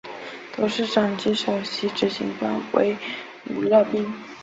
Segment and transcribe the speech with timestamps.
[0.55, 2.97] 董事长及首席执行官为
[3.53, 4.11] 吴乐斌。